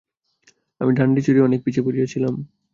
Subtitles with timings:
[0.81, 2.33] আমি ডাণ্ডি চড়িয়া অনেক পিছে পড়িয়াছিলাম।